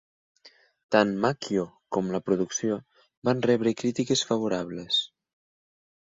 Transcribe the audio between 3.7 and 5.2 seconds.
crítiques favorables.